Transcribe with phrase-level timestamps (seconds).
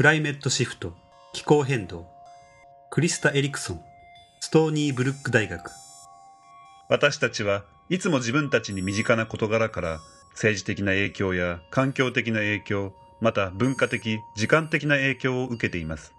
[0.00, 0.94] クライメットシフト、
[1.34, 2.06] 気候変動、
[2.88, 3.82] クリスタ・エリクソン、
[4.40, 5.70] ストーニー・ブルック大学。
[6.88, 10.00] 私たちはいつも自分たちに身近な事柄から
[10.30, 16.14] 政治的な影響や環境的な影響、また文化的、時間的な影響を受けています。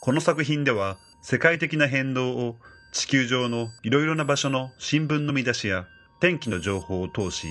[0.00, 2.56] この作品では世界的な変動を
[2.90, 5.86] 地球上のいろいろな場所の新聞の見出しや
[6.18, 7.46] 天気の情報を通し、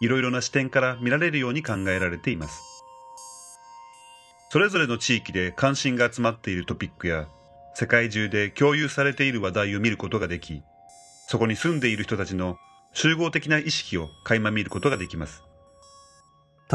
[0.00, 2.77] いろいろな視点から見られるように考えられています。
[4.50, 7.28] それぞれの地域で関心が集まっているトピックや
[7.74, 10.62] 世界中で共有されている話題を見ることができ、
[11.28, 12.58] そこに住んでいる人たちの
[12.94, 15.42] 集合的な意識を垣間見ることができます。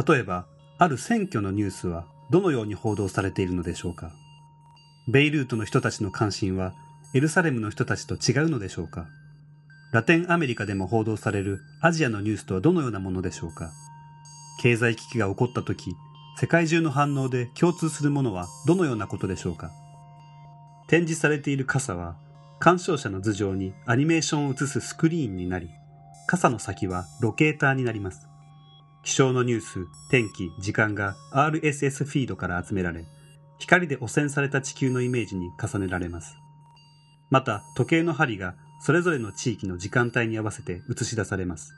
[0.07, 0.45] 例えば、
[0.77, 4.11] ある選挙のニュースはどのように報道されているのでしょうか。
[5.07, 6.73] ベイルートの人たちの関心は
[7.13, 9.07] エルサレムの人たちと違うのでしょうか。
[9.91, 13.71] ラテンアメリカでも報道されるアジアのニュースとはどのようなものでしょうか。
[14.61, 15.93] 経済危機が起こった時、
[16.35, 19.71] 世界中の反応で共通するものはどのようなことでしょうか？
[20.87, 22.15] 展示されている傘は
[22.59, 25.69] 鑑賞者の頭上にアニメーションを映すスクリーンになり、
[26.27, 28.27] 傘の先はロケーターになります。
[29.03, 33.05] 気象のニュース、天気、時間が RSS フィードから集められ、
[33.59, 36.37] 光で汚染された地球のイメージに重ねられます。
[37.29, 41.73] また、時計の針がそれぞれの地域の時間帯に合わせて映し出されます。